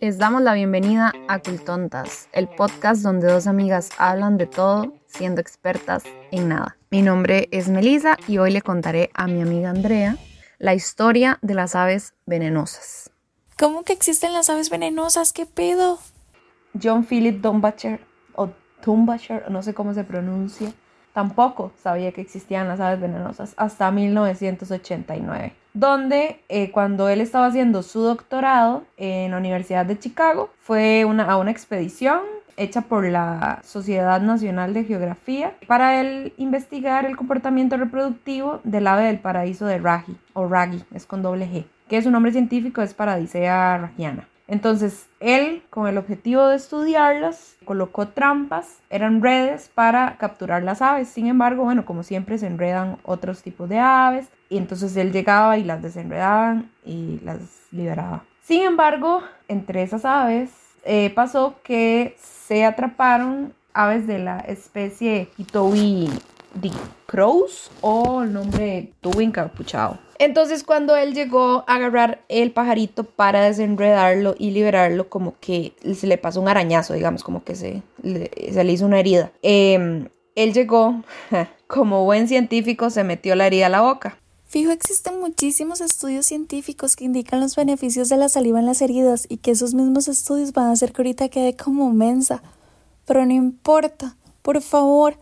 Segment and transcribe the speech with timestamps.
[0.00, 5.40] Les damos la bienvenida a Cultontas, el podcast donde dos amigas hablan de todo siendo
[5.40, 6.76] expertas en nada.
[6.90, 10.18] Mi nombre es Melisa y hoy le contaré a mi amiga Andrea
[10.58, 13.10] la historia de las aves venenosas.
[13.58, 15.32] ¿Cómo que existen las aves venenosas?
[15.32, 15.98] ¿Qué pedo?
[16.80, 18.00] John Philip Dumbacher
[18.34, 18.50] o
[18.82, 20.74] Tumbacher, no sé cómo se pronuncia,
[21.16, 27.82] tampoco sabía que existían las aves venenosas hasta 1989, donde eh, cuando él estaba haciendo
[27.82, 32.20] su doctorado en la Universidad de Chicago, fue a una expedición
[32.58, 39.04] hecha por la Sociedad Nacional de Geografía para él investigar el comportamiento reproductivo del ave
[39.04, 42.92] del paraíso de Ragi, o Ragi, es con doble G, que su nombre científico es
[42.92, 44.28] Paradisea ragiana.
[44.48, 51.08] Entonces, él, con el objetivo de estudiarlas, colocó trampas, eran redes para capturar las aves.
[51.08, 55.58] Sin embargo, bueno, como siempre se enredan otros tipos de aves y entonces él llegaba
[55.58, 57.40] y las desenredaba y las
[57.72, 58.24] liberaba.
[58.42, 60.50] Sin embargo, entre esas aves
[60.84, 66.08] eh, pasó que se atraparon aves de la especie Itowi
[66.60, 66.70] de
[67.06, 69.98] crows o el nombre tuvo encapuchado.
[70.18, 76.06] Entonces cuando él llegó a agarrar el pajarito para desenredarlo y liberarlo, como que se
[76.06, 79.30] le pasó un arañazo, digamos, como que se le, se le hizo una herida.
[79.42, 81.02] Em, él llegó,
[81.66, 84.18] como buen científico, se metió la herida a la boca.
[84.48, 89.26] Fijo, existen muchísimos estudios científicos que indican los beneficios de la saliva en las heridas
[89.28, 92.42] y que esos mismos estudios van a hacer que ahorita quede como mensa.
[93.06, 95.18] Pero no importa, por favor,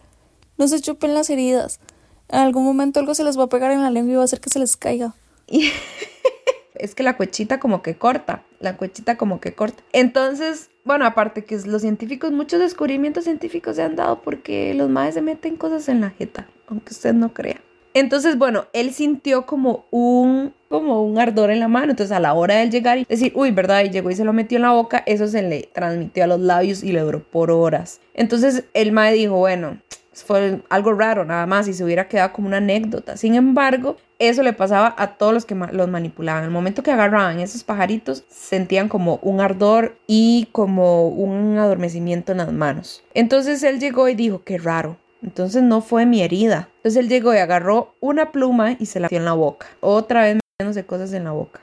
[0.58, 1.80] no se chupen las heridas.
[2.28, 4.24] En algún momento algo se les va a pegar en la lengua y va a
[4.24, 5.14] hacer que se les caiga.
[6.74, 9.82] es que la cuechita como que corta, la cuechita como que corta.
[9.92, 15.14] Entonces, bueno, aparte que los científicos, muchos descubrimientos científicos se han dado porque los maes
[15.14, 17.60] se meten cosas en la jeta, aunque usted no crea.
[17.96, 21.92] Entonces, bueno, él sintió como un, como un ardor en la mano.
[21.92, 23.84] Entonces, a la hora de llegar y decir, uy, ¿verdad?
[23.84, 26.40] Y llegó y se lo metió en la boca, eso se le transmitió a los
[26.40, 28.00] labios y le duró por horas.
[28.14, 29.78] Entonces, el mae dijo, bueno,
[30.14, 33.16] fue algo raro nada más y se hubiera quedado como una anécdota.
[33.16, 36.44] Sin embargo, eso le pasaba a todos los que los manipulaban.
[36.44, 42.38] El momento que agarraban esos pajaritos, sentían como un ardor y como un adormecimiento en
[42.38, 43.02] las manos.
[43.14, 44.96] Entonces él llegó y dijo, qué raro.
[45.22, 46.68] Entonces no fue mi herida.
[46.76, 49.66] Entonces él llegó y agarró una pluma y se la metió en la boca.
[49.80, 51.60] Otra vez metiéndose cosas en la boca.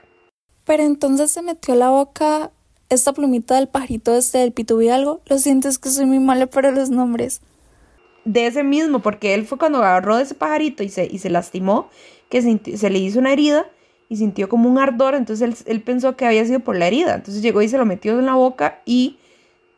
[0.65, 2.51] Pero entonces se metió la boca
[2.89, 5.21] esta plumita del pajarito este del pitubí algo.
[5.27, 7.41] Lo sientes que soy muy mala para los nombres.
[8.25, 11.29] De ese mismo, porque él fue cuando agarró de ese pajarito y se, y se
[11.29, 11.89] lastimó,
[12.29, 13.65] que se, le hizo una herida
[14.09, 17.15] y sintió como un ardor, entonces él, él, pensó que había sido por la herida.
[17.15, 19.17] Entonces llegó y se lo metió en la boca y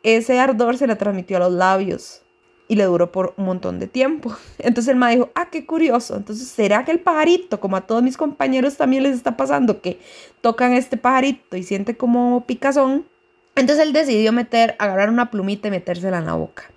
[0.02, 2.24] ese ardor se le transmitió a los labios
[2.68, 4.34] y le duró por un montón de tiempo.
[4.58, 6.16] Entonces el ma dijo, ah, qué curioso.
[6.16, 9.98] Entonces, ¿será que el pajarito, como a todos mis compañeros también les está pasando, que
[10.40, 13.06] tocan este pajarito y siente como picazón?
[13.56, 16.73] Entonces él decidió meter, agarrar una plumita y metérsela en la boca.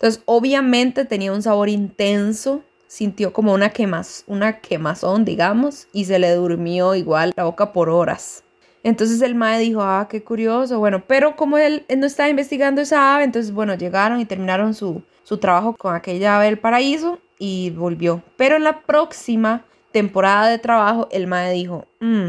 [0.00, 6.18] Entonces, obviamente tenía un sabor intenso, sintió como una, quemas, una quemazón, digamos, y se
[6.18, 8.42] le durmió igual la boca por horas.
[8.82, 13.14] Entonces el mae dijo, ah, qué curioso, bueno, pero como él, no estaba investigando esa
[13.14, 17.68] ave, entonces, bueno, llegaron y terminaron su, su trabajo con aquella ave del paraíso y
[17.68, 18.22] volvió.
[18.38, 22.28] Pero en la próxima temporada de trabajo, el mae dijo, mmm,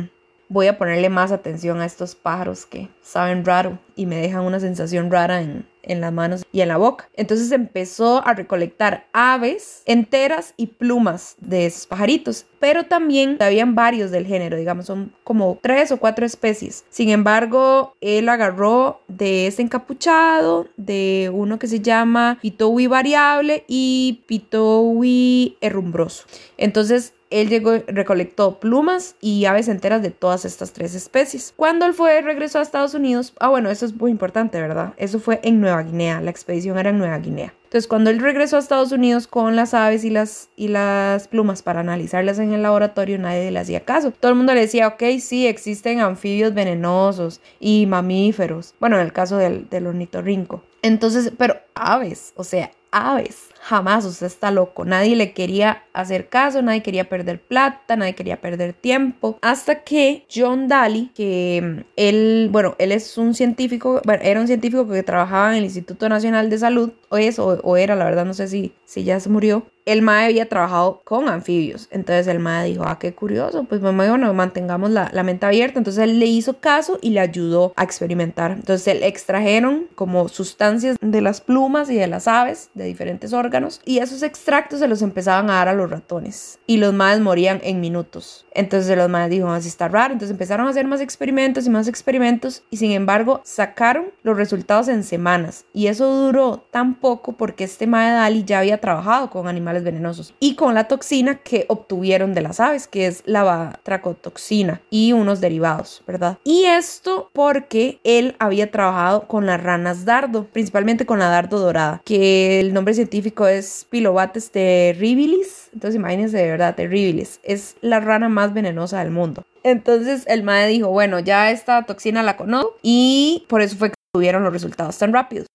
[0.49, 4.59] voy a ponerle más atención a estos pájaros que saben raro y me dejan una
[4.59, 7.09] sensación rara en, en las manos y en la boca.
[7.15, 14.11] Entonces empezó a recolectar aves enteras y plumas de esos pajaritos, pero también habían varios
[14.11, 16.85] del género, digamos, son como tres o cuatro especies.
[16.89, 24.23] Sin embargo, él agarró de ese encapuchado, de uno que se llama Pitowi variable y
[24.27, 26.25] Pitowi herrumbroso.
[26.57, 31.53] Entonces, él llegó, recolectó plumas y aves enteras de todas estas tres especies.
[31.55, 34.93] Cuando él fue, regresó a Estados Unidos, ah bueno, eso es muy importante, ¿verdad?
[34.97, 37.53] Eso fue en Nueva Guinea, la expedición era en Nueva Guinea.
[37.71, 41.61] Entonces, cuando él regresó a Estados Unidos con las aves y las, y las plumas
[41.63, 44.11] para analizarlas en el laboratorio, nadie le hacía caso.
[44.11, 48.75] Todo el mundo le decía, ok, sí, existen anfibios venenosos y mamíferos.
[48.81, 50.61] Bueno, en el caso del, del ornitorrinco.
[50.81, 53.49] Entonces, pero aves, o sea, aves.
[53.61, 54.85] Jamás, usted está loco.
[54.85, 59.37] Nadie le quería hacer caso, nadie quería perder plata, nadie quería perder tiempo.
[59.41, 64.47] Hasta que John Daly, que mm, él, bueno, él es un científico, bueno, era un
[64.47, 68.25] científico que trabajaba en el Instituto Nacional de Salud, o es, o, era, la verdad,
[68.25, 69.65] no sé si, si ya se murió.
[69.91, 71.87] El MAE había trabajado con anfibios.
[71.91, 75.79] Entonces el MAE dijo, ah, qué curioso, pues bueno, mantengamos la, la mente abierta.
[75.79, 78.51] Entonces él le hizo caso y le ayudó a experimentar.
[78.51, 83.81] Entonces él extrajeron como sustancias de las plumas y de las aves, de diferentes órganos,
[83.85, 86.59] y esos extractos se los empezaban a dar a los ratones.
[86.67, 88.45] Y los MAEs morían en minutos.
[88.53, 90.13] Entonces los MAEs dijo, así está raro.
[90.13, 94.87] Entonces empezaron a hacer más experimentos y más experimentos y sin embargo sacaron los resultados
[94.87, 95.65] en semanas.
[95.73, 100.33] Y eso duró tan poco porque este MAE Dali ya había trabajado con animales venenosos
[100.39, 105.41] y con la toxina que obtuvieron de las aves, que es la batracotoxina y unos
[105.41, 106.37] derivados, ¿verdad?
[106.43, 112.01] Y esto porque él había trabajado con las ranas dardo, principalmente con la dardo dorada,
[112.05, 115.69] que el nombre científico es Pilobates terribilis.
[115.73, 117.39] Entonces imagínense de verdad, terribilis.
[117.43, 119.43] Es la rana más venenosa del mundo.
[119.63, 123.95] Entonces el MAE dijo, bueno, ya esta toxina la conozco y por eso fue que
[124.13, 125.47] tuvieron los resultados tan rápidos.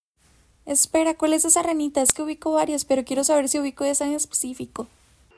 [0.66, 2.02] Espera, ¿cuál es esa ranita?
[2.02, 4.88] Es que ubico varias, pero quiero saber si ubico esa en específico.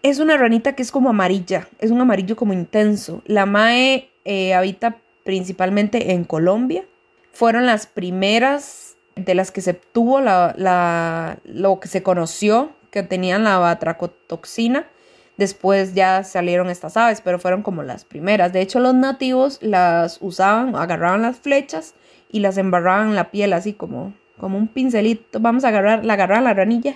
[0.03, 3.23] Es una ranita que es como amarilla, es un amarillo como intenso.
[3.27, 6.87] La MAE eh, habita principalmente en Colombia.
[7.33, 13.03] Fueron las primeras de las que se tuvo la, la, lo que se conoció que
[13.03, 14.87] tenían la batracotoxina.
[15.37, 18.53] Después ya salieron estas aves, pero fueron como las primeras.
[18.53, 21.95] De hecho, los nativos las usaban, agarraban las flechas
[22.31, 25.41] y las embarraban en la piel así como, como un pincelito.
[25.41, 26.95] Vamos a agarrar, la agarraban la ranilla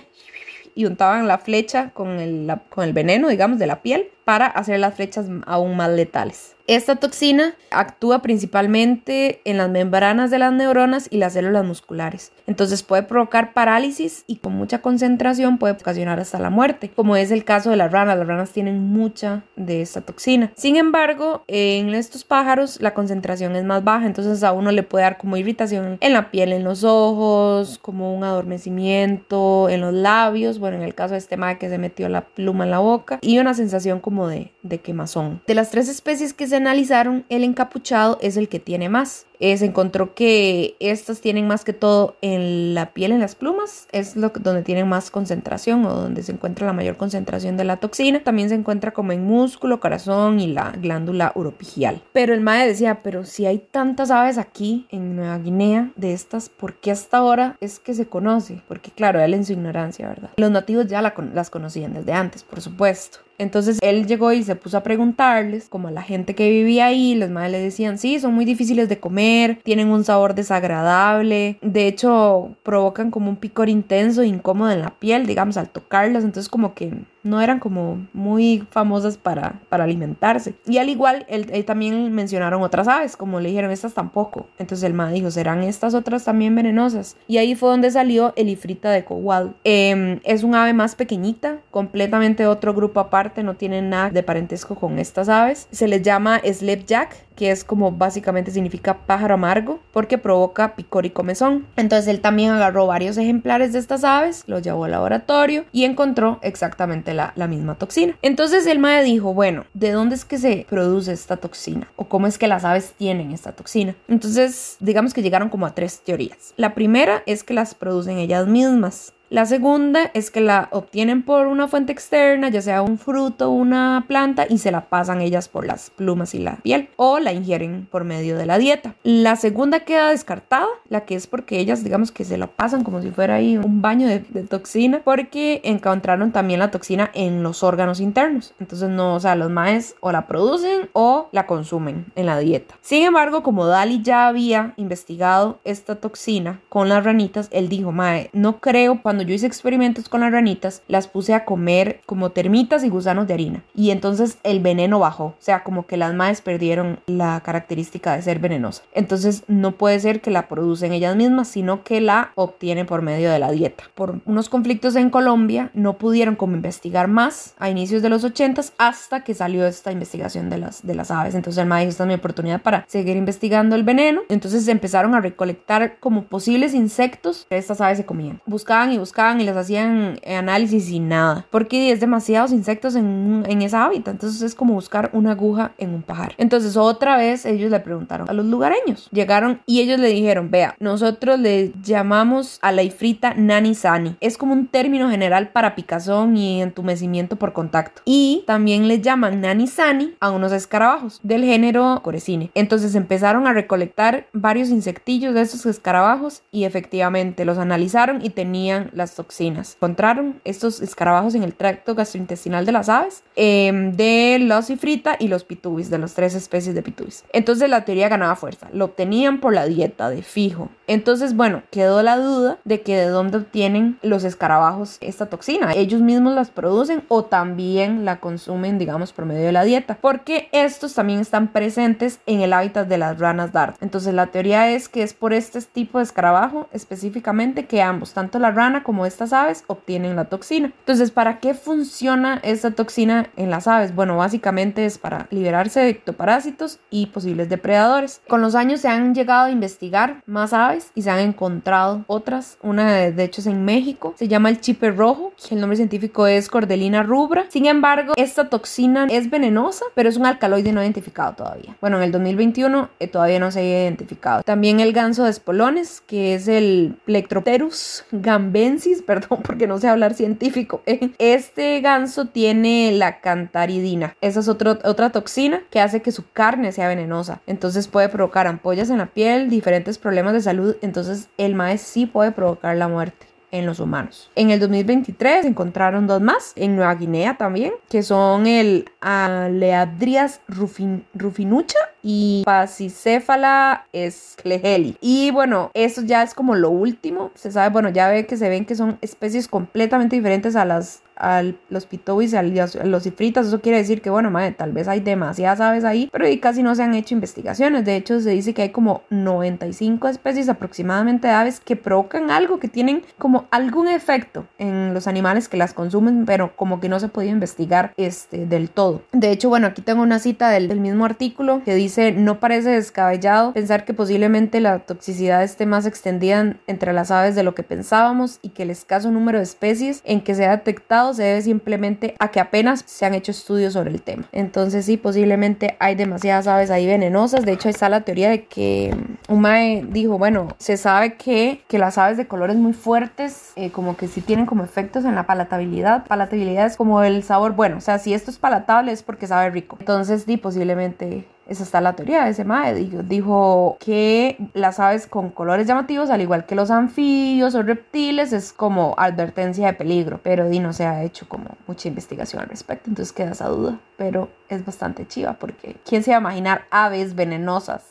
[0.75, 4.79] y untaban la flecha con el, con el veneno, digamos, de la piel para hacer
[4.79, 6.55] las flechas aún más letales.
[6.65, 12.31] Esta toxina actúa principalmente en las membranas de las neuronas y las células musculares.
[12.47, 17.31] Entonces puede provocar parálisis y con mucha concentración puede ocasionar hasta la muerte, como es
[17.31, 18.17] el caso de las ranas.
[18.17, 20.53] Las ranas tienen mucha de esta toxina.
[20.55, 25.03] Sin embargo, en estos pájaros la concentración es más baja, entonces a uno le puede
[25.03, 30.59] dar como irritación en la piel, en los ojos, como un adormecimiento, en los labios,
[30.59, 33.19] bueno, en el caso de este madre que se metió la pluma en la boca,
[33.21, 35.41] y una sensación como de, de quemazón.
[35.45, 39.25] De las tres especies que se analizaron, el encapuchado es el que tiene más.
[39.39, 43.87] Eh, se encontró que estas tienen más que todo en la piel, en las plumas,
[43.91, 48.23] es donde tienen más concentración o donde se encuentra la mayor concentración de la toxina.
[48.23, 52.01] También se encuentra como en músculo, corazón y la glándula uropigial.
[52.13, 56.49] Pero el MAE decía, pero si hay tantas aves aquí en Nueva Guinea de estas,
[56.49, 58.61] ¿por qué hasta ahora es que se conoce?
[58.67, 60.29] Porque claro, él en su ignorancia, ¿verdad?
[60.37, 63.19] Los nativos ya las conocían desde antes, por supuesto.
[63.39, 67.15] Entonces él llegó y se puso a preguntarles, como a la gente que vivía ahí,
[67.15, 69.22] los madres le decían, sí, son muy difíciles de comer,
[69.63, 74.91] tienen un sabor desagradable, de hecho provocan como un picor intenso e incómodo en la
[74.91, 76.93] piel, digamos, al tocarlas, entonces como que
[77.23, 80.53] no eran como muy famosas para, para alimentarse.
[80.65, 84.47] Y al igual, él, también mencionaron otras aves, como le dijeron, estas tampoco.
[84.59, 87.17] Entonces el ma dijo, ¿serán estas otras también venenosas?
[87.27, 89.55] Y ahí fue donde salió el ifrita de Kowal.
[89.63, 94.75] Em, es un ave más pequeñita, completamente otro grupo aparte, no tiene nada de parentesco
[94.75, 95.67] con estas aves.
[95.71, 101.09] Se les llama Slepjack que es como básicamente significa pájaro amargo, porque provoca picor y
[101.09, 101.65] comezón.
[101.75, 106.39] Entonces él también agarró varios ejemplares de estas aves, los llevó al laboratorio y encontró
[106.41, 108.17] exactamente la, misma toxina.
[108.21, 111.87] Entonces el mae dijo, bueno, ¿de dónde es que se produce esta toxina?
[111.95, 113.95] ¿O cómo es que las aves tienen esta toxina?
[114.07, 116.53] Entonces, digamos que llegaron como a tres teorías.
[116.57, 119.13] La primera es que las producen ellas mismas.
[119.29, 124.05] La segunda es que la obtienen por una fuente externa, ya sea un fruto, una
[124.07, 127.87] planta, y se la pasan ellas por las plumas y la piel, o la ingieren
[127.89, 128.93] por medio de la dieta.
[129.01, 133.01] La segunda queda descartada, la que es porque ellas, digamos que se la pasan como
[133.01, 137.99] si fuera ahí un baño de, toxina, porque encontraron también la toxina en los órganos
[138.01, 138.53] internos.
[138.59, 142.75] Entonces, no, o sea, los maes o la producen o la consumen en la dieta.
[142.81, 148.29] Sin embargo, como Dali ya había investigado esta toxina con las ranitas, él dijo, mae,
[148.33, 152.83] no creo cuando yo hice experimentos con las ranitas, las puse a comer como termitas
[152.83, 153.63] y gusanos de harina.
[153.75, 155.25] Y entonces el veneno bajó.
[155.25, 158.83] O sea, como que las madres perdieron la característica de ser venenosa.
[158.93, 163.31] Entonces no puede ser que la producen ellas mismas, sino que la obtienen por medio
[163.31, 163.85] de la dieta.
[163.95, 168.61] Por unos conflictos en Colombia, no pudieron como investigar más a inicios de los 80
[168.77, 171.35] hasta que salió esta investigación de las, de las aves.
[171.35, 174.21] Entonces el maíz esta es mi oportunidad para seguir investigando el veneno.
[174.29, 178.41] Entonces empezaron a recolectar como posibles insectos que estas aves se comían.
[178.45, 183.61] Buscaban y buscaban y les hacían análisis y nada, porque es demasiados insectos en, en
[183.61, 186.33] esa hábitat, entonces es como buscar una aguja en un pajar.
[186.37, 190.75] Entonces otra vez ellos le preguntaron a los lugareños, llegaron y ellos le dijeron, vea,
[190.79, 196.37] nosotros le llamamos a la ifrita nani sani, es como un término general para picazón
[196.37, 201.99] y entumecimiento por contacto, y también le llaman nani sani a unos escarabajos del género
[202.03, 202.51] corecine.
[202.55, 208.89] Entonces empezaron a recolectar varios insectillos de esos escarabajos y efectivamente los analizaron y tenían
[208.95, 209.75] las toxinas.
[209.75, 215.27] Encontraron estos escarabajos en el tracto gastrointestinal de las aves, em, de los cifrita y
[215.27, 217.23] los pitubis, de las tres especies de pitubis.
[217.33, 218.67] Entonces la teoría ganaba fuerza.
[218.73, 220.69] Lo obtenían por la dieta de fijo.
[220.87, 225.73] Entonces, bueno, quedó la duda de que de dónde obtienen los escarabajos esta toxina.
[225.73, 229.97] Ellos mismos las producen o también la consumen, digamos, por medio de la dieta.
[230.01, 233.77] Porque estos también están presentes en el hábitat de las ranas dart.
[233.81, 238.39] Entonces la teoría es que es por este tipo de escarabajo específicamente que ambos, tanto
[238.39, 240.71] la rana como estas aves, obtienen la toxina.
[240.79, 243.95] Entonces, ¿para qué funciona esta toxina en las aves?
[243.95, 248.21] Bueno, básicamente es para liberarse de ectoparásitos y posibles depredadores.
[248.27, 252.57] Con los años se han llegado a investigar más aves y se han encontrado otras.
[252.61, 256.49] Una de hecho es en México, se llama el chipe rojo, el nombre científico es
[256.49, 257.45] Cordelina rubra.
[257.49, 261.77] Sin embargo, esta toxina es venenosa, pero es un alcaloide no identificado todavía.
[261.79, 264.43] Bueno, en el 2021 eh, todavía no se ha identificado.
[264.43, 268.72] También el ganso de espolones, que es el Plectropterus gambensis,
[269.05, 270.81] perdón porque no sé hablar científico.
[271.17, 274.15] Este ganso tiene la cantaridina.
[274.21, 277.41] Esa es otra toxina que hace que su carne sea venenosa.
[277.47, 280.75] Entonces puede provocar ampollas en la piel, diferentes problemas de salud.
[280.81, 284.31] Entonces el maíz sí puede provocar la muerte en los humanos.
[284.35, 291.77] En el 2023 encontraron dos más, en Nueva Guinea también, que son el Aleadrias rufinucha
[292.03, 294.97] y Pasicéfala escleheli.
[295.01, 297.31] Y bueno, eso ya es como lo último.
[297.33, 301.01] Se sabe, bueno, ya ve que se ven que son especies completamente diferentes a las
[301.15, 304.99] a los pitobis, a los cifritas, eso quiere decir que, bueno, madre, tal vez hay
[304.99, 307.85] demasiadas aves ahí, pero y casi no se han hecho investigaciones.
[307.85, 312.59] De hecho, se dice que hay como 95 especies aproximadamente de aves que provocan algo,
[312.59, 316.99] que tienen como algún efecto en los animales que las consumen, pero como que no
[316.99, 319.01] se puede investigar este, del todo.
[319.11, 322.69] De hecho, bueno, aquí tengo una cita del, del mismo artículo que dice, no parece
[322.69, 327.63] descabellado pensar que posiblemente la toxicidad esté más extendida entre las aves de lo que
[327.63, 331.41] pensábamos y que el escaso número de especies en que se ha detectado se debe
[331.41, 334.25] simplemente a que apenas se han hecho estudios sobre el tema.
[334.31, 337.45] Entonces sí, posiblemente hay demasiadas aves ahí venenosas.
[337.45, 338.95] De hecho, está la teoría de que
[339.27, 343.97] Umae dijo, bueno, se sabe que, que las aves de colores muy fuertes, eh, como
[343.97, 346.05] que sí tienen como efectos en la palatabilidad.
[346.05, 349.49] Palatabilidad es como el sabor, bueno, o sea, si esto es palatable es porque sabe
[349.49, 349.77] rico.
[349.79, 352.73] Entonces, sí, posiblemente esa está la teoría de ese mae.
[352.73, 358.53] Dijo, que las aves con colores llamativos, al igual que los anfibios o reptiles, es
[358.53, 360.19] como advertencia de peligro.
[360.23, 363.79] Pero di, no se ha hecho como mucha investigación al respecto, entonces queda esa duda.
[363.97, 367.83] Pero es bastante chiva porque ¿quién se va a imaginar aves venenosas?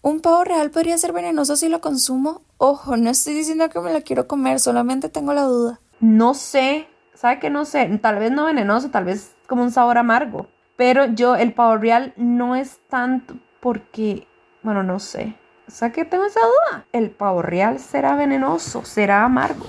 [0.00, 2.42] ¿Un pavo real podría ser venenoso si lo consumo?
[2.58, 5.80] Ojo, no estoy diciendo que me lo quiero comer, solamente tengo la duda.
[6.00, 7.86] No sé, ¿sabe que no sé?
[8.02, 10.48] Tal vez no venenoso, tal vez como un sabor amargo.
[10.84, 14.26] Pero yo, el pavo real no es tanto porque,
[14.64, 15.36] bueno, no sé.
[15.68, 16.86] O sea que tengo esa duda.
[16.90, 19.66] El pavo real será venenoso, será amargo.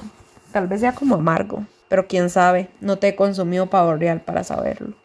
[0.52, 1.68] Tal vez sea como amargo.
[1.88, 4.96] Pero quién sabe, no te he consumido pavo real para saberlo.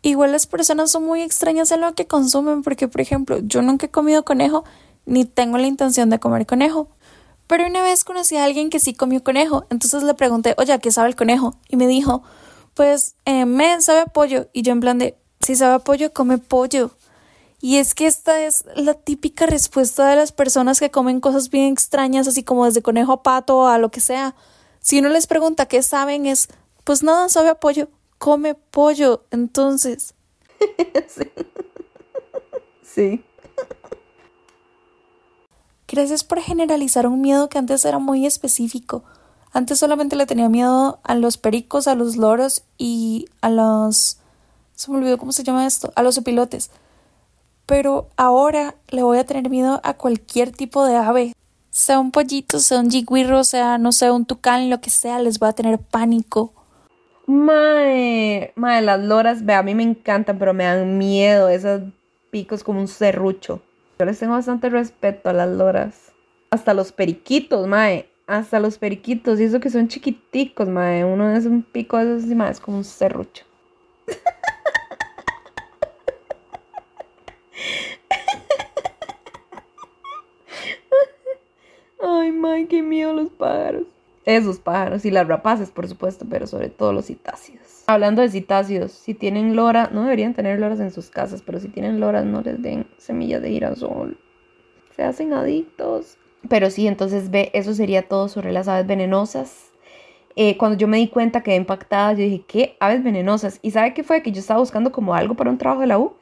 [0.00, 3.84] Igual las personas son muy extrañas en lo que consumen porque, por ejemplo, yo nunca
[3.84, 4.64] he comido conejo
[5.04, 6.88] ni tengo la intención de comer conejo.
[7.48, 10.90] Pero una vez conocí a alguien que sí comió conejo, entonces le pregunté, oye, ¿qué
[10.90, 11.60] sabe el conejo?
[11.68, 12.22] Y me dijo,
[12.72, 14.48] pues, eh, me sabe pollo.
[14.54, 16.90] Y yo en plan de, si sabe a pollo, come pollo.
[17.60, 21.72] Y es que esta es la típica respuesta de las personas que comen cosas bien
[21.72, 24.34] extrañas, así como desde conejo a pato a lo que sea.
[24.80, 26.48] Si uno les pregunta qué saben, es,
[26.84, 29.24] pues nada, sabe a pollo, come pollo.
[29.30, 30.14] Entonces.
[31.08, 31.30] sí.
[32.82, 33.24] sí.
[35.88, 39.04] Gracias por generalizar un miedo que antes era muy específico.
[39.52, 44.18] Antes solamente le tenía miedo a los pericos, a los loros y a los
[44.74, 46.70] se me olvidó cómo se llama esto, a los opilotes.
[47.66, 51.32] Pero ahora le voy a tener miedo a cualquier tipo de ave.
[51.70, 55.38] Sea un pollito, sea un jiguirro, sea, no sé, un tucán, lo que sea, les
[55.38, 56.52] voy a tener pánico.
[57.26, 61.80] Mae, mae, las loras, ve, a mí me encantan, pero me dan miedo esos
[62.30, 63.62] picos como un serrucho.
[63.98, 66.12] Yo les tengo bastante respeto a las loras.
[66.50, 68.10] Hasta los periquitos, mae.
[68.26, 69.40] Hasta los periquitos.
[69.40, 71.04] Y eso que son chiquiticos, mae.
[71.04, 73.44] Uno es un pico de esos y mae, es como un serrucho.
[82.24, 83.82] Ay, my, qué miedo los pájaros.
[84.24, 87.84] Esos pájaros y las rapaces, por supuesto, pero sobre todo los citácidos.
[87.86, 91.68] Hablando de citácidos, si tienen lora, no deberían tener loras en sus casas, pero si
[91.68, 94.18] tienen loras, no les den semillas de girasol.
[94.96, 96.16] Se hacen adictos.
[96.48, 99.70] Pero sí, entonces ve, eso sería todo sobre las aves venenosas.
[100.34, 102.76] Eh, cuando yo me di cuenta quedé impactada, yo dije, ¿qué?
[102.80, 103.58] Aves venenosas.
[103.60, 104.22] ¿Y sabe qué fue?
[104.22, 106.14] Que yo estaba buscando como algo para un trabajo de la U,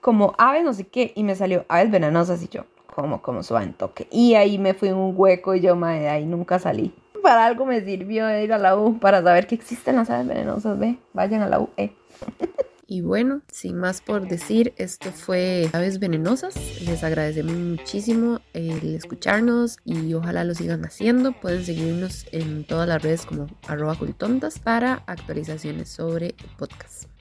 [0.00, 2.64] como aves no sé qué, y me salió aves venenosas y yo,
[2.98, 4.08] como, como suave toque.
[4.10, 6.92] Y ahí me fui en un hueco y yo, madre, ahí nunca salí.
[7.22, 10.76] para algo me sirvió ir a la U, para saber que existen las aves venenosas,
[10.76, 11.70] ve, vayan a la U.
[11.76, 11.92] Eh.
[12.90, 16.56] Y bueno, sin más por decir, esto fue Aves Venenosas.
[16.80, 21.32] Les agradecemos muchísimo el escucharnos y ojalá lo sigan haciendo.
[21.32, 27.17] Pueden seguirnos en todas las redes como arroba cultontas para actualizaciones sobre el podcast.